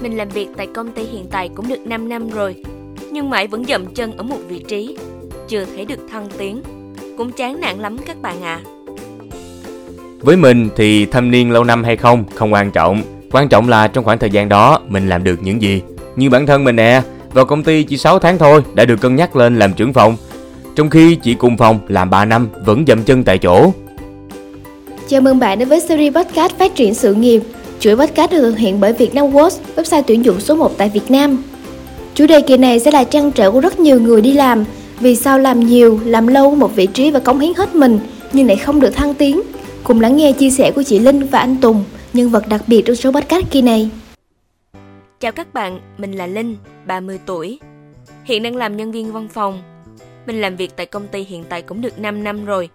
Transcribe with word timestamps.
Mình 0.00 0.16
làm 0.16 0.28
việc 0.28 0.48
tại 0.56 0.66
công 0.74 0.92
ty 0.92 1.02
hiện 1.02 1.26
tại 1.30 1.50
cũng 1.54 1.68
được 1.68 1.86
5 1.86 2.08
năm 2.08 2.30
rồi, 2.30 2.56
nhưng 3.12 3.30
mãi 3.30 3.46
vẫn 3.46 3.64
dậm 3.64 3.86
chân 3.94 4.16
ở 4.16 4.22
một 4.22 4.38
vị 4.48 4.64
trí, 4.68 4.96
chưa 5.48 5.64
thấy 5.76 5.84
được 5.84 5.98
thăng 6.10 6.28
tiến. 6.38 6.62
Cũng 7.18 7.32
chán 7.32 7.60
nản 7.60 7.78
lắm 7.78 7.96
các 8.06 8.22
bạn 8.22 8.42
ạ. 8.42 8.60
À. 8.64 8.66
Với 10.20 10.36
mình 10.36 10.68
thì 10.76 11.06
thâm 11.06 11.30
niên 11.30 11.50
lâu 11.50 11.64
năm 11.64 11.84
hay 11.84 11.96
không 11.96 12.24
không 12.34 12.52
quan 12.52 12.70
trọng, 12.70 13.02
quan 13.32 13.48
trọng 13.48 13.68
là 13.68 13.88
trong 13.88 14.04
khoảng 14.04 14.18
thời 14.18 14.30
gian 14.30 14.48
đó 14.48 14.80
mình 14.88 15.08
làm 15.08 15.24
được 15.24 15.42
những 15.42 15.62
gì. 15.62 15.82
Như 16.16 16.30
bản 16.30 16.46
thân 16.46 16.64
mình 16.64 16.76
nè, 16.76 17.02
vào 17.32 17.44
công 17.44 17.62
ty 17.62 17.82
chỉ 17.82 17.96
6 17.96 18.18
tháng 18.18 18.38
thôi 18.38 18.62
đã 18.74 18.84
được 18.84 19.00
cân 19.00 19.16
nhắc 19.16 19.36
lên 19.36 19.58
làm 19.58 19.72
trưởng 19.72 19.92
phòng, 19.92 20.16
trong 20.76 20.90
khi 20.90 21.14
chị 21.14 21.34
cùng 21.34 21.56
phòng 21.56 21.78
làm 21.88 22.10
3 22.10 22.24
năm 22.24 22.48
vẫn 22.64 22.84
dậm 22.86 23.02
chân 23.02 23.24
tại 23.24 23.38
chỗ. 23.38 23.72
Chào 25.08 25.20
mừng 25.20 25.38
bạn 25.38 25.58
đến 25.58 25.68
với 25.68 25.80
series 25.80 26.14
podcast 26.14 26.52
phát 26.58 26.74
triển 26.74 26.94
sự 26.94 27.14
nghiệp. 27.14 27.42
Chuỗi 27.80 27.96
podcast 27.96 28.30
được 28.30 28.40
thực 28.40 28.58
hiện 28.58 28.80
bởi 28.80 28.92
Vietnam 28.92 29.26
Works, 29.26 29.58
website 29.76 30.02
tuyển 30.06 30.24
dụng 30.24 30.40
số 30.40 30.54
1 30.54 30.78
tại 30.78 30.88
Việt 30.88 31.10
Nam. 31.10 31.42
Chủ 32.14 32.26
đề 32.26 32.40
kỳ 32.40 32.56
này 32.56 32.80
sẽ 32.80 32.90
là 32.90 33.04
trăn 33.04 33.32
trở 33.32 33.50
của 33.50 33.60
rất 33.60 33.80
nhiều 33.80 34.00
người 34.00 34.20
đi 34.20 34.32
làm 34.32 34.64
vì 35.00 35.16
sao 35.16 35.38
làm 35.38 35.60
nhiều, 35.60 36.00
làm 36.04 36.26
lâu 36.26 36.54
một 36.54 36.74
vị 36.74 36.86
trí 36.86 37.10
và 37.10 37.20
cống 37.20 37.40
hiến 37.40 37.54
hết 37.54 37.74
mình 37.74 37.98
nhưng 38.32 38.46
lại 38.46 38.56
không 38.56 38.80
được 38.80 38.90
thăng 38.90 39.14
tiến. 39.14 39.40
Cùng 39.84 40.00
lắng 40.00 40.16
nghe 40.16 40.32
chia 40.32 40.50
sẻ 40.50 40.70
của 40.70 40.82
chị 40.82 40.98
Linh 40.98 41.26
và 41.26 41.38
anh 41.38 41.56
Tùng, 41.56 41.84
nhân 42.12 42.30
vật 42.30 42.48
đặc 42.48 42.62
biệt 42.66 42.82
trong 42.86 42.96
số 42.96 43.12
podcast 43.12 43.50
kỳ 43.50 43.62
này. 43.62 43.90
Chào 45.20 45.32
các 45.32 45.54
bạn, 45.54 45.80
mình 45.98 46.12
là 46.12 46.26
Linh, 46.26 46.56
30 46.86 47.18
tuổi. 47.26 47.58
Hiện 48.24 48.42
đang 48.42 48.56
làm 48.56 48.76
nhân 48.76 48.92
viên 48.92 49.12
văn 49.12 49.28
phòng. 49.28 49.62
Mình 50.26 50.40
làm 50.40 50.56
việc 50.56 50.76
tại 50.76 50.86
công 50.86 51.08
ty 51.08 51.22
hiện 51.22 51.44
tại 51.48 51.62
cũng 51.62 51.80
được 51.80 51.98
5 51.98 52.24
năm 52.24 52.44
rồi, 52.44 52.68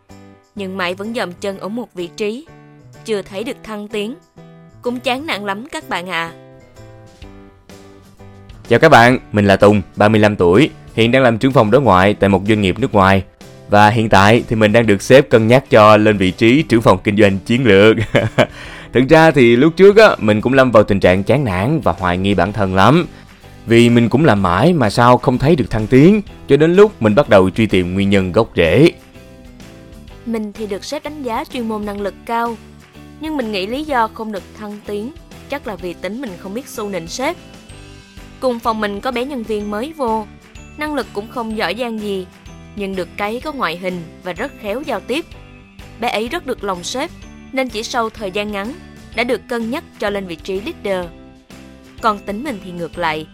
nhưng 0.55 0.77
mãi 0.77 0.93
vẫn 0.93 1.13
dậm 1.13 1.31
chân 1.41 1.59
ở 1.59 1.69
một 1.69 1.93
vị 1.93 2.09
trí, 2.17 2.45
chưa 3.05 3.21
thấy 3.21 3.43
được 3.43 3.57
thăng 3.63 3.87
tiến. 3.87 4.15
Cũng 4.83 4.99
chán 4.99 5.25
nản 5.25 5.45
lắm 5.45 5.65
các 5.71 5.89
bạn 5.89 6.09
ạ. 6.09 6.31
À. 6.31 6.33
Chào 8.67 8.79
các 8.79 8.89
bạn, 8.89 9.19
mình 9.31 9.45
là 9.45 9.55
Tùng, 9.55 9.81
35 9.95 10.35
tuổi, 10.35 10.69
hiện 10.93 11.11
đang 11.11 11.23
làm 11.23 11.37
trưởng 11.37 11.51
phòng 11.51 11.71
đối 11.71 11.81
ngoại 11.81 12.13
tại 12.13 12.29
một 12.29 12.41
doanh 12.47 12.61
nghiệp 12.61 12.79
nước 12.79 12.93
ngoài. 12.93 13.23
Và 13.69 13.89
hiện 13.89 14.09
tại 14.09 14.43
thì 14.47 14.55
mình 14.55 14.71
đang 14.71 14.87
được 14.87 15.01
sếp 15.01 15.29
cân 15.29 15.47
nhắc 15.47 15.69
cho 15.69 15.97
lên 15.97 16.17
vị 16.17 16.31
trí 16.31 16.63
trưởng 16.63 16.81
phòng 16.81 16.97
kinh 17.03 17.17
doanh 17.17 17.39
chiến 17.39 17.65
lược. 17.65 17.97
Thực 18.93 19.09
ra 19.09 19.31
thì 19.31 19.55
lúc 19.55 19.73
trước 19.75 19.97
á, 19.97 20.15
mình 20.19 20.41
cũng 20.41 20.53
lâm 20.53 20.71
vào 20.71 20.83
tình 20.83 20.99
trạng 20.99 21.23
chán 21.23 21.43
nản 21.43 21.79
và 21.83 21.91
hoài 21.99 22.17
nghi 22.17 22.33
bản 22.33 22.53
thân 22.53 22.75
lắm. 22.75 23.07
Vì 23.65 23.89
mình 23.89 24.09
cũng 24.09 24.25
làm 24.25 24.41
mãi 24.41 24.73
mà 24.73 24.89
sao 24.89 25.17
không 25.17 25.37
thấy 25.37 25.55
được 25.55 25.69
thăng 25.69 25.87
tiến, 25.87 26.21
cho 26.47 26.57
đến 26.57 26.75
lúc 26.75 27.01
mình 27.01 27.15
bắt 27.15 27.29
đầu 27.29 27.49
truy 27.49 27.65
tìm 27.65 27.93
nguyên 27.93 28.09
nhân 28.09 28.31
gốc 28.31 28.49
rễ. 28.55 28.91
Mình 30.25 30.53
thì 30.53 30.67
được 30.67 30.83
sếp 30.83 31.03
đánh 31.03 31.23
giá 31.23 31.43
chuyên 31.53 31.67
môn 31.67 31.85
năng 31.85 32.01
lực 32.01 32.13
cao, 32.25 32.55
nhưng 33.23 33.37
mình 33.37 33.51
nghĩ 33.51 33.67
lý 33.67 33.83
do 33.83 34.07
không 34.07 34.31
được 34.31 34.43
thăng 34.57 34.79
tiến 34.85 35.11
chắc 35.49 35.67
là 35.67 35.75
vì 35.75 35.93
tính 35.93 36.21
mình 36.21 36.31
không 36.39 36.53
biết 36.53 36.67
su 36.67 36.89
nịnh 36.89 37.07
sếp. 37.07 37.37
Cùng 38.39 38.59
phòng 38.59 38.79
mình 38.79 39.01
có 39.01 39.11
bé 39.11 39.25
nhân 39.25 39.43
viên 39.43 39.71
mới 39.71 39.93
vô, 39.93 40.25
năng 40.77 40.95
lực 40.95 41.07
cũng 41.13 41.27
không 41.27 41.57
giỏi 41.57 41.75
giang 41.79 41.99
gì, 41.99 42.25
nhưng 42.75 42.95
được 42.95 43.09
cái 43.17 43.41
có 43.43 43.51
ngoại 43.51 43.77
hình 43.77 44.03
và 44.23 44.33
rất 44.33 44.51
khéo 44.61 44.81
giao 44.81 44.99
tiếp. 44.99 45.25
Bé 45.99 46.09
ấy 46.09 46.27
rất 46.27 46.45
được 46.45 46.63
lòng 46.63 46.83
sếp, 46.83 47.09
nên 47.51 47.69
chỉ 47.69 47.83
sau 47.83 48.09
thời 48.09 48.31
gian 48.31 48.51
ngắn 48.51 48.73
đã 49.15 49.23
được 49.23 49.41
cân 49.47 49.71
nhắc 49.71 49.83
cho 49.99 50.09
lên 50.09 50.27
vị 50.27 50.35
trí 50.35 50.61
leader. 50.61 51.11
Còn 52.01 52.19
tính 52.19 52.43
mình 52.43 52.59
thì 52.63 52.71
ngược 52.71 52.97
lại, 52.97 53.27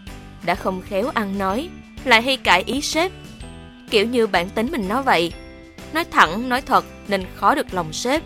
đã 0.46 0.56
không 0.56 0.82
khéo 0.82 1.10
ăn 1.14 1.38
nói, 1.38 1.70
lại 2.06 2.22
hay 2.22 2.38
cãi 2.38 2.64
ý 2.66 2.82
sếp. 2.82 3.12
Kiểu 3.90 4.06
như 4.06 4.28
bản 4.28 4.50
tính 4.50 4.68
mình 4.72 4.88
nói 4.88 5.04
vậy, 5.04 5.34
nói 5.94 6.06
thẳng, 6.12 6.50
nói 6.50 6.62
thật 6.62 6.86
nên 7.08 7.26
khó 7.36 7.56
được 7.56 7.74
lòng 7.74 7.94
sếp. 7.94 8.24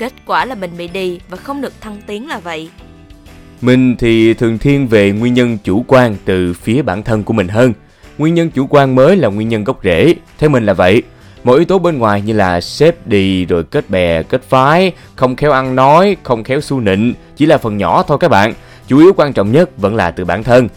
Kết 0.00 0.12
quả 0.26 0.44
là 0.44 0.54
mình 0.54 0.70
bị 0.78 0.88
đi 0.88 1.18
và 1.28 1.36
không 1.36 1.60
được 1.60 1.72
thăng 1.80 1.96
tiến 2.06 2.28
là 2.28 2.38
vậy. 2.38 2.70
Mình 3.60 3.96
thì 3.96 4.34
thường 4.34 4.58
thiên 4.58 4.88
về 4.88 5.10
nguyên 5.10 5.34
nhân 5.34 5.58
chủ 5.64 5.84
quan 5.88 6.16
từ 6.24 6.52
phía 6.52 6.82
bản 6.82 7.02
thân 7.02 7.24
của 7.24 7.32
mình 7.32 7.48
hơn. 7.48 7.72
Nguyên 8.18 8.34
nhân 8.34 8.50
chủ 8.50 8.66
quan 8.70 8.94
mới 8.94 9.16
là 9.16 9.28
nguyên 9.28 9.48
nhân 9.48 9.64
gốc 9.64 9.80
rễ, 9.84 10.14
theo 10.38 10.50
mình 10.50 10.66
là 10.66 10.72
vậy. 10.72 11.02
Mọi 11.44 11.56
yếu 11.56 11.64
tố 11.64 11.78
bên 11.78 11.98
ngoài 11.98 12.22
như 12.22 12.32
là 12.32 12.60
xếp 12.60 13.06
đi 13.06 13.44
rồi 13.44 13.64
kết 13.64 13.90
bè, 13.90 14.22
kết 14.22 14.42
phái, 14.42 14.92
không 15.16 15.36
khéo 15.36 15.52
ăn 15.52 15.76
nói, 15.76 16.16
không 16.22 16.44
khéo 16.44 16.60
su 16.60 16.80
nịnh, 16.80 17.14
chỉ 17.36 17.46
là 17.46 17.58
phần 17.58 17.76
nhỏ 17.76 18.02
thôi 18.02 18.18
các 18.20 18.28
bạn. 18.28 18.54
Chủ 18.86 18.98
yếu 18.98 19.12
quan 19.16 19.32
trọng 19.32 19.52
nhất 19.52 19.78
vẫn 19.78 19.94
là 19.94 20.10
từ 20.10 20.24
bản 20.24 20.44
thân. 20.44 20.68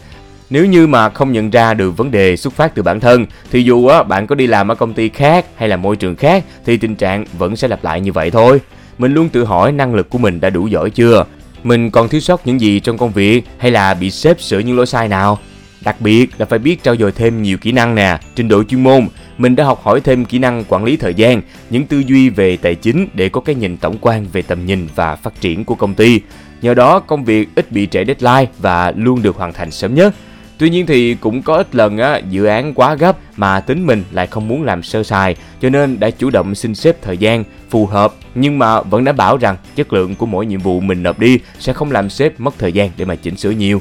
Nếu 0.50 0.66
như 0.66 0.86
mà 0.86 1.08
không 1.08 1.32
nhận 1.32 1.50
ra 1.50 1.74
được 1.74 1.96
vấn 1.96 2.10
đề 2.10 2.36
xuất 2.36 2.52
phát 2.52 2.74
từ 2.74 2.82
bản 2.82 3.00
thân 3.00 3.26
thì 3.50 3.62
dù 3.62 3.86
á 3.86 4.02
bạn 4.02 4.26
có 4.26 4.34
đi 4.34 4.46
làm 4.46 4.68
ở 4.68 4.74
công 4.74 4.94
ty 4.94 5.08
khác 5.08 5.46
hay 5.56 5.68
là 5.68 5.76
môi 5.76 5.96
trường 5.96 6.16
khác 6.16 6.44
thì 6.66 6.76
tình 6.76 6.96
trạng 6.96 7.24
vẫn 7.38 7.56
sẽ 7.56 7.68
lặp 7.68 7.84
lại 7.84 8.00
như 8.00 8.12
vậy 8.12 8.30
thôi. 8.30 8.60
Mình 8.98 9.14
luôn 9.14 9.28
tự 9.28 9.44
hỏi 9.44 9.72
năng 9.72 9.94
lực 9.94 10.10
của 10.10 10.18
mình 10.18 10.40
đã 10.40 10.50
đủ 10.50 10.66
giỏi 10.66 10.90
chưa? 10.90 11.24
Mình 11.62 11.90
còn 11.90 12.08
thiếu 12.08 12.20
sót 12.20 12.46
những 12.46 12.60
gì 12.60 12.80
trong 12.80 12.98
công 12.98 13.12
việc 13.12 13.44
hay 13.58 13.70
là 13.70 13.94
bị 13.94 14.10
sếp 14.10 14.40
sửa 14.40 14.58
những 14.58 14.76
lỗi 14.76 14.86
sai 14.86 15.08
nào? 15.08 15.38
Đặc 15.84 16.00
biệt 16.00 16.30
là 16.38 16.46
phải 16.46 16.58
biết 16.58 16.82
trau 16.82 16.96
dồi 16.96 17.12
thêm 17.12 17.42
nhiều 17.42 17.58
kỹ 17.58 17.72
năng 17.72 17.94
nè, 17.94 18.18
trình 18.34 18.48
độ 18.48 18.64
chuyên 18.64 18.82
môn. 18.82 19.08
Mình 19.38 19.56
đã 19.56 19.64
học 19.64 19.80
hỏi 19.82 20.00
thêm 20.00 20.24
kỹ 20.24 20.38
năng 20.38 20.64
quản 20.68 20.84
lý 20.84 20.96
thời 20.96 21.14
gian, 21.14 21.42
những 21.70 21.86
tư 21.86 22.02
duy 22.06 22.28
về 22.28 22.56
tài 22.56 22.74
chính 22.74 23.08
để 23.14 23.28
có 23.28 23.40
cái 23.40 23.54
nhìn 23.54 23.76
tổng 23.76 23.98
quan 24.00 24.26
về 24.32 24.42
tầm 24.42 24.66
nhìn 24.66 24.88
và 24.94 25.16
phát 25.16 25.40
triển 25.40 25.64
của 25.64 25.74
công 25.74 25.94
ty. 25.94 26.20
Nhờ 26.62 26.74
đó 26.74 27.00
công 27.00 27.24
việc 27.24 27.48
ít 27.54 27.72
bị 27.72 27.86
trễ 27.86 28.04
deadline 28.04 28.52
và 28.58 28.92
luôn 28.96 29.22
được 29.22 29.36
hoàn 29.36 29.52
thành 29.52 29.70
sớm 29.70 29.94
nhất. 29.94 30.14
Tuy 30.58 30.70
nhiên 30.70 30.86
thì 30.86 31.14
cũng 31.14 31.42
có 31.42 31.56
ít 31.56 31.74
lần 31.74 31.98
á, 31.98 32.20
dự 32.30 32.44
án 32.44 32.74
quá 32.74 32.94
gấp 32.94 33.16
mà 33.36 33.60
tính 33.60 33.86
mình 33.86 34.04
lại 34.12 34.26
không 34.26 34.48
muốn 34.48 34.62
làm 34.62 34.82
sơ 34.82 35.02
sài 35.02 35.36
cho 35.60 35.70
nên 35.70 36.00
đã 36.00 36.10
chủ 36.10 36.30
động 36.30 36.54
xin 36.54 36.74
xếp 36.74 36.96
thời 37.02 37.18
gian 37.18 37.44
phù 37.70 37.86
hợp 37.86 38.14
nhưng 38.34 38.58
mà 38.58 38.80
vẫn 38.80 39.04
đảm 39.04 39.16
bảo 39.16 39.36
rằng 39.36 39.56
chất 39.76 39.92
lượng 39.92 40.14
của 40.14 40.26
mỗi 40.26 40.46
nhiệm 40.46 40.60
vụ 40.60 40.80
mình 40.80 41.02
nộp 41.02 41.18
đi 41.18 41.38
sẽ 41.58 41.72
không 41.72 41.92
làm 41.92 42.10
sếp 42.10 42.40
mất 42.40 42.54
thời 42.58 42.72
gian 42.72 42.90
để 42.96 43.04
mà 43.04 43.14
chỉnh 43.14 43.36
sửa 43.36 43.50
nhiều. 43.50 43.80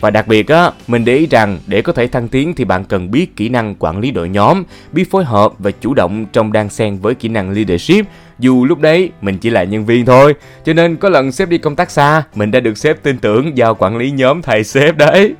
Và 0.00 0.10
đặc 0.10 0.28
biệt 0.28 0.48
á, 0.48 0.70
mình 0.86 1.04
để 1.04 1.16
ý 1.16 1.26
rằng 1.26 1.58
để 1.66 1.82
có 1.82 1.92
thể 1.92 2.06
thăng 2.06 2.28
tiến 2.28 2.54
thì 2.54 2.64
bạn 2.64 2.84
cần 2.84 3.10
biết 3.10 3.36
kỹ 3.36 3.48
năng 3.48 3.74
quản 3.78 4.00
lý 4.00 4.10
đội 4.10 4.28
nhóm, 4.28 4.64
biết 4.92 5.10
phối 5.10 5.24
hợp 5.24 5.52
và 5.58 5.70
chủ 5.70 5.94
động 5.94 6.26
trong 6.32 6.52
đan 6.52 6.68
xen 6.68 6.98
với 6.98 7.14
kỹ 7.14 7.28
năng 7.28 7.50
leadership. 7.50 8.06
Dù 8.38 8.64
lúc 8.64 8.80
đấy 8.80 9.10
mình 9.20 9.38
chỉ 9.38 9.50
là 9.50 9.64
nhân 9.64 9.86
viên 9.86 10.06
thôi, 10.06 10.34
cho 10.64 10.72
nên 10.72 10.96
có 10.96 11.08
lần 11.08 11.32
sếp 11.32 11.48
đi 11.48 11.58
công 11.58 11.76
tác 11.76 11.90
xa, 11.90 12.22
mình 12.34 12.50
đã 12.50 12.60
được 12.60 12.78
sếp 12.78 13.02
tin 13.02 13.18
tưởng 13.18 13.56
giao 13.56 13.74
quản 13.74 13.96
lý 13.96 14.10
nhóm 14.10 14.42
thầy 14.42 14.64
sếp 14.64 14.96
đấy. 14.96 15.34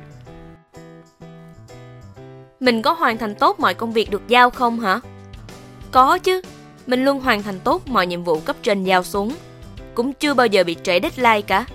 Mình 2.59 2.81
có 2.81 2.93
hoàn 2.93 3.17
thành 3.17 3.35
tốt 3.35 3.59
mọi 3.59 3.73
công 3.73 3.93
việc 3.93 4.11
được 4.11 4.27
giao 4.27 4.49
không 4.49 4.79
hả? 4.79 4.99
Có 5.91 6.17
chứ, 6.17 6.41
mình 6.87 7.05
luôn 7.05 7.19
hoàn 7.19 7.43
thành 7.43 7.59
tốt 7.59 7.87
mọi 7.87 8.07
nhiệm 8.07 8.23
vụ 8.23 8.39
cấp 8.39 8.55
trên 8.63 8.83
giao 8.83 9.03
xuống. 9.03 9.35
Cũng 9.93 10.13
chưa 10.13 10.33
bao 10.33 10.47
giờ 10.47 10.63
bị 10.63 10.75
trễ 10.83 10.99
deadline 10.99 11.41
cả. 11.41 11.65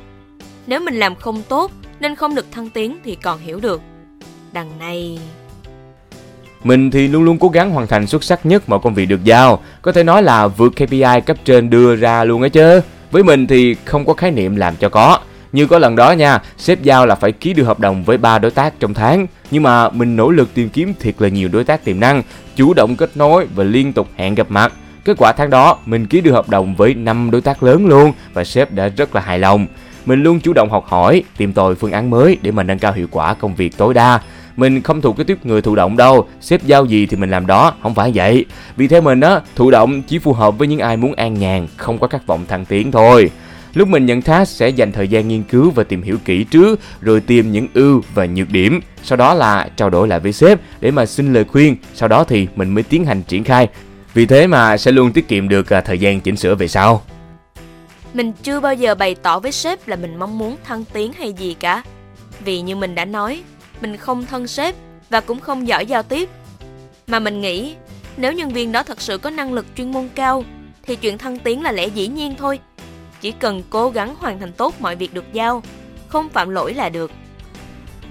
Nếu 0.66 0.80
mình 0.80 0.94
làm 0.94 1.14
không 1.14 1.42
tốt 1.48 1.70
nên 2.00 2.14
không 2.14 2.34
được 2.34 2.46
thăng 2.52 2.70
tiến 2.70 2.98
thì 3.04 3.14
còn 3.14 3.38
hiểu 3.38 3.60
được. 3.60 3.80
Đằng 4.52 4.78
này... 4.78 5.18
Mình 6.64 6.90
thì 6.90 7.08
luôn 7.08 7.24
luôn 7.24 7.38
cố 7.38 7.48
gắng 7.48 7.70
hoàn 7.70 7.86
thành 7.86 8.06
xuất 8.06 8.24
sắc 8.24 8.46
nhất 8.46 8.68
mọi 8.68 8.78
công 8.82 8.94
việc 8.94 9.06
được 9.06 9.24
giao, 9.24 9.62
có 9.82 9.92
thể 9.92 10.04
nói 10.04 10.22
là 10.22 10.48
vượt 10.48 10.72
KPI 10.76 11.20
cấp 11.26 11.36
trên 11.44 11.70
đưa 11.70 11.96
ra 11.96 12.24
luôn 12.24 12.42
á 12.42 12.48
chứ. 12.48 12.80
Với 13.10 13.22
mình 13.24 13.46
thì 13.46 13.76
không 13.84 14.04
có 14.06 14.14
khái 14.14 14.30
niệm 14.30 14.56
làm 14.56 14.76
cho 14.76 14.88
có, 14.88 15.18
như 15.52 15.66
có 15.66 15.78
lần 15.78 15.96
đó 15.96 16.12
nha, 16.12 16.38
sếp 16.58 16.82
giao 16.82 17.06
là 17.06 17.14
phải 17.14 17.32
ký 17.32 17.52
được 17.52 17.64
hợp 17.64 17.80
đồng 17.80 18.04
với 18.04 18.18
ba 18.18 18.38
đối 18.38 18.50
tác 18.50 18.74
trong 18.80 18.94
tháng. 18.94 19.26
Nhưng 19.50 19.62
mà 19.62 19.90
mình 19.90 20.16
nỗ 20.16 20.30
lực 20.30 20.54
tìm 20.54 20.68
kiếm 20.68 20.94
thiệt 21.00 21.14
là 21.18 21.28
nhiều 21.28 21.48
đối 21.52 21.64
tác 21.64 21.84
tiềm 21.84 22.00
năng, 22.00 22.22
chủ 22.56 22.74
động 22.74 22.96
kết 22.96 23.16
nối 23.16 23.46
và 23.54 23.64
liên 23.64 23.92
tục 23.92 24.08
hẹn 24.16 24.34
gặp 24.34 24.50
mặt. 24.50 24.72
Kết 25.04 25.16
quả 25.18 25.32
tháng 25.32 25.50
đó, 25.50 25.78
mình 25.86 26.06
ký 26.06 26.20
được 26.20 26.32
hợp 26.32 26.48
đồng 26.48 26.74
với 26.74 26.94
5 26.94 27.30
đối 27.30 27.40
tác 27.40 27.62
lớn 27.62 27.86
luôn 27.86 28.12
và 28.32 28.44
sếp 28.44 28.72
đã 28.72 28.88
rất 28.88 29.14
là 29.14 29.20
hài 29.20 29.38
lòng. 29.38 29.66
Mình 30.06 30.22
luôn 30.22 30.40
chủ 30.40 30.52
động 30.52 30.70
học 30.70 30.86
hỏi, 30.86 31.22
tìm 31.36 31.52
tòi 31.52 31.74
phương 31.74 31.92
án 31.92 32.10
mới 32.10 32.36
để 32.42 32.50
mà 32.50 32.62
nâng 32.62 32.78
cao 32.78 32.92
hiệu 32.92 33.06
quả 33.10 33.34
công 33.34 33.54
việc 33.54 33.76
tối 33.76 33.94
đa. 33.94 34.20
Mình 34.56 34.82
không 34.82 35.00
thuộc 35.00 35.16
cái 35.16 35.24
tiếp 35.24 35.38
người 35.46 35.62
thụ 35.62 35.74
động 35.74 35.96
đâu, 35.96 36.28
sếp 36.40 36.62
giao 36.62 36.84
gì 36.84 37.06
thì 37.06 37.16
mình 37.16 37.30
làm 37.30 37.46
đó, 37.46 37.74
không 37.82 37.94
phải 37.94 38.12
vậy. 38.14 38.44
Vì 38.76 38.88
theo 38.88 39.00
mình 39.00 39.20
á, 39.20 39.40
thụ 39.56 39.70
động 39.70 40.02
chỉ 40.02 40.18
phù 40.18 40.32
hợp 40.32 40.58
với 40.58 40.68
những 40.68 40.78
ai 40.78 40.96
muốn 40.96 41.14
an 41.14 41.34
nhàn, 41.34 41.66
không 41.76 41.98
có 41.98 42.06
khát 42.06 42.26
vọng 42.26 42.46
thăng 42.48 42.64
tiến 42.64 42.92
thôi. 42.92 43.30
Lúc 43.74 43.88
mình 43.88 44.06
nhận 44.06 44.22
task 44.22 44.56
sẽ 44.56 44.68
dành 44.68 44.92
thời 44.92 45.08
gian 45.08 45.28
nghiên 45.28 45.42
cứu 45.42 45.70
và 45.70 45.84
tìm 45.84 46.02
hiểu 46.02 46.18
kỹ 46.24 46.44
trước, 46.44 46.80
rồi 47.00 47.20
tìm 47.20 47.52
những 47.52 47.68
ưu 47.74 48.02
và 48.14 48.26
nhược 48.26 48.50
điểm. 48.50 48.80
Sau 49.02 49.16
đó 49.16 49.34
là 49.34 49.68
trao 49.76 49.90
đổi 49.90 50.08
lại 50.08 50.20
với 50.20 50.32
sếp 50.32 50.60
để 50.80 50.90
mà 50.90 51.06
xin 51.06 51.32
lời 51.32 51.44
khuyên, 51.44 51.76
sau 51.94 52.08
đó 52.08 52.24
thì 52.24 52.48
mình 52.56 52.74
mới 52.74 52.82
tiến 52.82 53.04
hành 53.04 53.22
triển 53.22 53.44
khai. 53.44 53.68
Vì 54.14 54.26
thế 54.26 54.46
mà 54.46 54.76
sẽ 54.76 54.92
luôn 54.92 55.12
tiết 55.12 55.28
kiệm 55.28 55.48
được 55.48 55.72
à, 55.72 55.80
thời 55.80 55.98
gian 55.98 56.20
chỉnh 56.20 56.36
sửa 56.36 56.54
về 56.54 56.68
sau. 56.68 57.02
Mình 58.14 58.32
chưa 58.42 58.60
bao 58.60 58.74
giờ 58.74 58.94
bày 58.94 59.14
tỏ 59.14 59.38
với 59.38 59.52
sếp 59.52 59.88
là 59.88 59.96
mình 59.96 60.16
mong 60.16 60.38
muốn 60.38 60.56
thăng 60.64 60.84
tiến 60.92 61.12
hay 61.12 61.32
gì 61.32 61.56
cả. 61.60 61.82
Vì 62.44 62.60
như 62.60 62.76
mình 62.76 62.94
đã 62.94 63.04
nói, 63.04 63.42
mình 63.80 63.96
không 63.96 64.26
thân 64.26 64.46
sếp 64.46 64.74
và 65.10 65.20
cũng 65.20 65.40
không 65.40 65.68
giỏi 65.68 65.86
giao 65.86 66.02
tiếp. 66.02 66.28
Mà 67.06 67.18
mình 67.18 67.40
nghĩ, 67.40 67.74
nếu 68.16 68.32
nhân 68.32 68.48
viên 68.48 68.72
đó 68.72 68.82
thật 68.82 69.00
sự 69.00 69.18
có 69.18 69.30
năng 69.30 69.52
lực 69.52 69.66
chuyên 69.76 69.92
môn 69.92 70.08
cao, 70.14 70.44
thì 70.82 70.96
chuyện 70.96 71.18
thăng 71.18 71.38
tiến 71.38 71.62
là 71.62 71.72
lẽ 71.72 71.86
dĩ 71.86 72.08
nhiên 72.08 72.34
thôi 72.38 72.58
chỉ 73.22 73.32
cần 73.32 73.62
cố 73.70 73.90
gắng 73.90 74.14
hoàn 74.18 74.40
thành 74.40 74.52
tốt 74.52 74.74
mọi 74.80 74.96
việc 74.96 75.14
được 75.14 75.24
giao, 75.32 75.62
không 76.08 76.28
phạm 76.28 76.50
lỗi 76.50 76.74
là 76.74 76.88
được. 76.88 77.10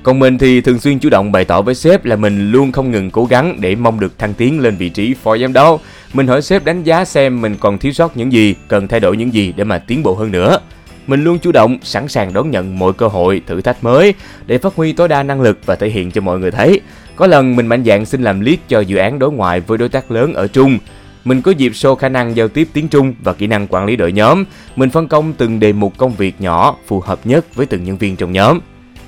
Còn 0.04 0.20
mình 0.20 0.38
thì 0.38 0.62
thường 0.62 0.80
xuyên 0.80 1.00
chủ 1.00 1.10
động 1.10 1.32
bày 1.32 1.46
tỏ 1.46 1.62
với 1.62 1.76
sếp 1.76 2.06
là 2.06 2.16
mình 2.16 2.52
luôn 2.52 2.72
không 2.72 2.92
ngừng 2.92 3.12
cố 3.12 3.26
gắng 3.26 3.58
để 3.60 3.76
mong 3.76 4.00
được 4.00 4.20
thăng 4.20 4.34
tiến 4.34 4.60
lên 4.60 4.76
vị 4.76 4.90
trí 4.90 5.14
phó 5.14 5.38
giám 5.38 5.54
đốc. 5.54 5.82
Mình 6.14 6.28
hỏi 6.28 6.42
sếp 6.42 6.66
đánh 6.66 6.84
giá 6.84 7.06
xem 7.06 7.42
mình 7.42 7.56
còn 7.60 7.78
thiếu 7.78 7.94
sót 7.94 8.18
những 8.18 8.34
gì, 8.34 8.56
cần 8.68 8.88
thay 8.88 9.00
đổi 9.00 9.18
những 9.18 9.34
gì 9.34 9.54
để 9.56 9.64
mà 9.64 9.78
tiến 9.78 10.04
bộ 10.04 10.16
hơn 10.16 10.32
nữa. 10.32 10.60
Mình 11.08 11.24
luôn 11.24 11.40
chủ 11.40 11.52
động, 11.52 11.78
sẵn 11.84 12.08
sàng 12.08 12.34
đón 12.34 12.52
nhận 12.52 12.80
mọi 12.80 12.94
cơ 12.94 13.08
hội, 13.08 13.42
thử 13.48 13.62
thách 13.62 13.84
mới 13.84 14.14
để 14.46 14.58
phát 14.58 14.76
huy 14.76 14.94
tối 14.94 15.08
đa 15.08 15.24
năng 15.24 15.42
lực 15.42 15.60
và 15.66 15.76
thể 15.76 15.90
hiện 15.90 16.12
cho 16.12 16.22
mọi 16.22 16.40
người 16.40 16.52
thấy. 16.52 16.82
Có 17.16 17.28
lần 17.28 17.56
mình 17.56 17.68
mạnh 17.68 17.84
dạn 17.86 18.06
xin 18.06 18.22
làm 18.22 18.40
lead 18.40 18.58
cho 18.68 18.80
dự 18.80 18.98
án 18.98 19.20
đối 19.20 19.32
ngoại 19.32 19.60
với 19.60 19.78
đối 19.78 19.90
tác 19.90 20.12
lớn 20.12 20.34
ở 20.34 20.48
Trung. 20.48 20.78
Mình 21.24 21.42
có 21.42 21.52
dịp 21.52 21.72
show 21.72 21.96
khả 21.96 22.10
năng 22.10 22.36
giao 22.36 22.48
tiếp 22.48 22.68
tiếng 22.74 22.88
Trung 22.88 23.14
và 23.24 23.34
kỹ 23.34 23.48
năng 23.48 23.68
quản 23.68 23.86
lý 23.86 23.96
đội 23.96 24.12
nhóm. 24.12 24.44
Mình 24.76 24.90
phân 24.90 25.08
công 25.08 25.34
từng 25.34 25.60
đề 25.60 25.74
mục 25.74 25.98
công 25.98 26.14
việc 26.14 26.42
nhỏ 26.42 26.76
phù 26.88 27.00
hợp 27.00 27.20
nhất 27.24 27.56
với 27.56 27.66
từng 27.66 27.84
nhân 27.84 27.98
viên 27.98 28.16
trong 28.16 28.32
nhóm. 28.32 28.60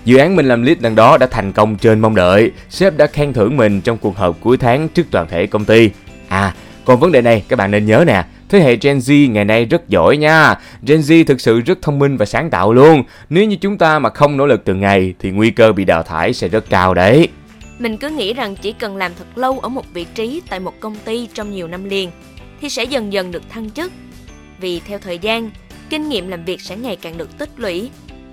Dự 0.06 0.18
án 0.18 0.36
mình 0.36 0.46
làm 0.46 0.64
lead 0.64 0.78
lần 0.82 0.96
đó 0.96 1.18
đã 1.18 1.28
thành 1.28 1.52
công 1.52 1.76
trên 1.76 2.00
mong 2.00 2.16
đợi. 2.16 2.52
Sếp 2.70 2.98
đã 2.98 3.08
khen 3.08 3.34
thưởng 3.34 3.58
mình 3.58 3.82
trong 3.82 3.98
cuộc 3.98 4.18
họp 4.18 4.38
cuối 4.42 4.58
tháng 4.58 4.90
trước 4.90 5.04
toàn 5.12 5.28
thể 5.28 5.48
công 5.48 5.66
ty. 5.66 5.90
À, 6.28 6.54
còn 6.86 7.00
vấn 7.00 7.12
đề 7.12 7.22
này 7.22 7.44
các 7.48 7.56
bạn 7.56 7.72
nên 7.72 7.86
nhớ 7.86 8.04
nè, 8.08 8.24
thế 8.50 8.60
hệ 8.60 8.76
Gen 8.76 8.98
Z 8.98 9.32
ngày 9.32 9.46
nay 9.46 9.66
rất 9.66 9.90
giỏi 9.90 10.18
nha. 10.18 10.56
Gen 10.82 11.00
Z 11.00 11.24
thực 11.26 11.42
sự 11.42 11.60
rất 11.60 11.82
thông 11.82 12.00
minh 12.00 12.18
và 12.18 12.26
sáng 12.26 12.50
tạo 12.50 12.74
luôn. 12.74 13.04
Nếu 13.30 13.46
như 13.46 13.56
chúng 13.56 13.78
ta 13.78 14.00
mà 14.00 14.10
không 14.10 14.38
nỗ 14.38 14.46
lực 14.46 14.66
từng 14.66 14.80
ngày 14.80 15.14
thì 15.20 15.32
nguy 15.32 15.52
cơ 15.52 15.72
bị 15.72 15.86
đào 15.86 16.04
thải 16.04 16.34
sẽ 16.34 16.48
rất 16.48 16.70
cao 16.70 16.94
đấy. 16.94 17.28
Mình 17.80 17.98
cứ 17.98 18.10
nghĩ 18.10 18.34
rằng 18.34 18.56
chỉ 18.56 18.74
cần 18.74 18.98
làm 18.98 19.12
thật 19.16 19.38
lâu 19.38 19.60
ở 19.60 19.70
một 19.70 19.86
vị 19.94 20.06
trí 20.16 20.42
tại 20.50 20.60
một 20.60 20.74
công 20.80 20.96
ty 20.96 21.28
trong 21.34 21.52
nhiều 21.52 21.68
năm 21.68 21.84
liền 21.84 22.12
thì 22.62 22.70
sẽ 22.70 22.84
dần 22.84 23.14
dần 23.14 23.32
được 23.32 23.50
thăng 23.50 23.72
chức. 23.72 23.92
Vì 24.60 24.80
theo 24.80 25.00
thời 25.00 25.18
gian, 25.20 25.52
kinh 25.90 26.10
nghiệm 26.10 26.28
làm 26.28 26.46
việc 26.46 26.62
sẽ 26.62 26.78
ngày 26.78 26.96
càng 26.96 27.18
được 27.18 27.38
tích 27.38 27.50
lũy. 27.58 27.90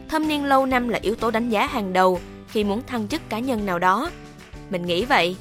Thâm 0.09 0.29
niên 0.29 0.45
lâu 0.45 0.67
năm 0.67 0.89
là 0.89 0.99
yếu 1.03 1.15
tố 1.15 1.31
đánh 1.31 1.51
giá 1.51 1.67
hàng 1.67 1.93
đầu 1.93 2.21
khi 2.49 2.65
muốn 2.65 2.83
thăng 2.87 3.09
chức 3.09 3.29
cá 3.29 3.39
nhân 3.39 3.67
nào 3.67 3.79
đó. 3.79 4.11
Mình 4.71 4.87
nghĩ 4.87 5.05
vậy. 5.05 5.37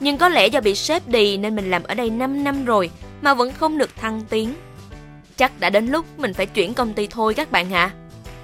Nhưng 0.00 0.18
có 0.18 0.28
lẽ 0.28 0.46
do 0.46 0.60
bị 0.60 0.74
sếp 0.74 1.08
đì 1.08 1.36
nên 1.36 1.56
mình 1.56 1.70
làm 1.70 1.82
ở 1.82 1.94
đây 1.94 2.10
5 2.10 2.44
năm 2.44 2.64
rồi 2.64 2.90
mà 3.22 3.34
vẫn 3.34 3.52
không 3.52 3.78
được 3.78 3.96
thăng 3.96 4.20
tiến. 4.28 4.54
Chắc 5.36 5.60
đã 5.60 5.70
đến 5.70 5.86
lúc 5.86 6.06
mình 6.18 6.34
phải 6.34 6.46
chuyển 6.46 6.74
công 6.74 6.92
ty 6.92 7.06
thôi 7.06 7.34
các 7.34 7.52
bạn 7.52 7.72
ạ. 7.72 7.90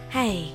Hay... 0.09 0.53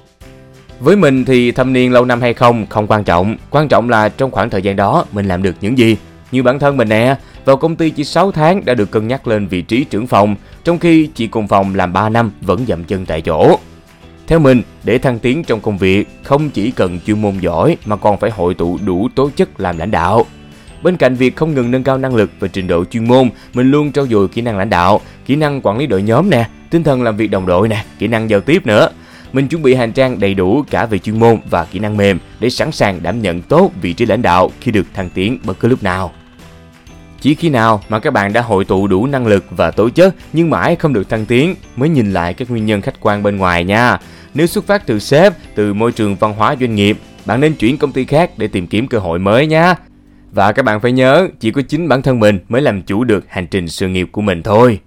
Với 0.79 0.95
mình 0.95 1.25
thì 1.25 1.51
thâm 1.51 1.73
niên 1.73 1.91
lâu 1.91 2.05
năm 2.05 2.21
hay 2.21 2.33
không 2.33 2.65
không 2.69 2.87
quan 2.87 3.03
trọng, 3.03 3.35
quan 3.49 3.67
trọng 3.67 3.89
là 3.89 4.09
trong 4.09 4.31
khoảng 4.31 4.49
thời 4.49 4.61
gian 4.61 4.75
đó 4.75 5.05
mình 5.11 5.25
làm 5.25 5.43
được 5.43 5.55
những 5.61 5.77
gì. 5.77 5.97
Như 6.31 6.43
bản 6.43 6.59
thân 6.59 6.77
mình 6.77 6.89
nè, 6.89 7.15
vào 7.45 7.57
công 7.57 7.75
ty 7.75 7.89
chỉ 7.89 8.03
6 8.03 8.31
tháng 8.31 8.65
đã 8.65 8.73
được 8.73 8.91
cân 8.91 9.07
nhắc 9.07 9.27
lên 9.27 9.47
vị 9.47 9.61
trí 9.61 9.83
trưởng 9.83 10.07
phòng, 10.07 10.35
trong 10.63 10.79
khi 10.79 11.09
chị 11.15 11.27
cùng 11.27 11.47
phòng 11.47 11.75
làm 11.75 11.93
3 11.93 12.09
năm 12.09 12.31
vẫn 12.41 12.65
dậm 12.67 12.83
chân 12.83 13.05
tại 13.05 13.21
chỗ. 13.21 13.59
Theo 14.27 14.39
mình, 14.39 14.61
để 14.83 14.97
thăng 14.97 15.19
tiến 15.19 15.43
trong 15.43 15.61
công 15.61 15.77
việc, 15.77 16.09
không 16.23 16.49
chỉ 16.49 16.71
cần 16.71 16.99
chuyên 17.05 17.21
môn 17.21 17.37
giỏi 17.37 17.77
mà 17.85 17.95
còn 17.95 18.17
phải 18.19 18.31
hội 18.31 18.53
tụ 18.53 18.79
đủ 18.85 19.09
tố 19.15 19.29
chất 19.35 19.59
làm 19.59 19.77
lãnh 19.77 19.91
đạo. 19.91 20.25
Bên 20.83 20.97
cạnh 20.97 21.15
việc 21.15 21.35
không 21.35 21.53
ngừng 21.53 21.71
nâng 21.71 21.83
cao 21.83 21.97
năng 21.97 22.15
lực 22.15 22.31
và 22.39 22.47
trình 22.47 22.67
độ 22.67 22.85
chuyên 22.85 23.07
môn, 23.07 23.29
mình 23.53 23.71
luôn 23.71 23.91
trau 23.91 24.07
dồi 24.07 24.27
kỹ 24.27 24.41
năng 24.41 24.57
lãnh 24.57 24.69
đạo, 24.69 25.01
kỹ 25.25 25.35
năng 25.35 25.61
quản 25.61 25.77
lý 25.77 25.87
đội 25.87 26.01
nhóm 26.01 26.29
nè, 26.29 26.49
tinh 26.69 26.83
thần 26.83 27.03
làm 27.03 27.17
việc 27.17 27.27
đồng 27.27 27.45
đội 27.45 27.67
nè, 27.67 27.85
kỹ 27.99 28.07
năng 28.07 28.29
giao 28.29 28.41
tiếp 28.41 28.65
nữa. 28.65 28.89
Mình 29.33 29.47
chuẩn 29.47 29.61
bị 29.61 29.73
hành 29.73 29.91
trang 29.91 30.19
đầy 30.19 30.33
đủ 30.33 30.63
cả 30.69 30.85
về 30.85 30.99
chuyên 30.99 31.19
môn 31.19 31.39
và 31.49 31.65
kỹ 31.65 31.79
năng 31.79 31.97
mềm 31.97 32.19
để 32.39 32.49
sẵn 32.49 32.71
sàng 32.71 33.03
đảm 33.03 33.21
nhận 33.21 33.41
tốt 33.41 33.71
vị 33.81 33.93
trí 33.93 34.05
lãnh 34.05 34.21
đạo 34.21 34.51
khi 34.61 34.71
được 34.71 34.87
thăng 34.93 35.09
tiến 35.09 35.39
bất 35.43 35.59
cứ 35.59 35.67
lúc 35.67 35.83
nào. 35.83 36.11
Chỉ 37.21 37.35
khi 37.35 37.49
nào 37.49 37.81
mà 37.89 37.99
các 37.99 38.13
bạn 38.13 38.33
đã 38.33 38.41
hội 38.41 38.65
tụ 38.65 38.87
đủ 38.87 39.05
năng 39.05 39.27
lực 39.27 39.45
và 39.49 39.71
tố 39.71 39.89
chất 39.89 40.15
nhưng 40.33 40.49
mãi 40.49 40.75
không 40.75 40.93
được 40.93 41.09
thăng 41.09 41.25
tiến 41.25 41.55
mới 41.75 41.89
nhìn 41.89 42.13
lại 42.13 42.33
các 42.33 42.49
nguyên 42.49 42.65
nhân 42.65 42.81
khách 42.81 42.99
quan 42.99 43.23
bên 43.23 43.37
ngoài 43.37 43.63
nha. 43.63 43.97
Nếu 44.33 44.47
xuất 44.47 44.67
phát 44.67 44.87
từ 44.87 44.99
sếp, 44.99 45.33
từ 45.55 45.73
môi 45.73 45.91
trường 45.91 46.15
văn 46.15 46.33
hóa 46.33 46.55
doanh 46.59 46.75
nghiệp, 46.75 46.97
bạn 47.25 47.39
nên 47.39 47.53
chuyển 47.53 47.77
công 47.77 47.91
ty 47.91 48.05
khác 48.05 48.31
để 48.37 48.47
tìm 48.47 48.67
kiếm 48.67 48.87
cơ 48.87 48.99
hội 48.99 49.19
mới 49.19 49.47
nha. 49.47 49.75
Và 50.31 50.51
các 50.51 50.65
bạn 50.65 50.79
phải 50.79 50.91
nhớ, 50.91 51.27
chỉ 51.39 51.51
có 51.51 51.61
chính 51.61 51.87
bản 51.87 52.01
thân 52.01 52.19
mình 52.19 52.39
mới 52.49 52.61
làm 52.61 52.81
chủ 52.81 53.03
được 53.03 53.25
hành 53.29 53.47
trình 53.47 53.67
sự 53.67 53.87
nghiệp 53.87 54.07
của 54.11 54.21
mình 54.21 54.43
thôi. 54.43 54.79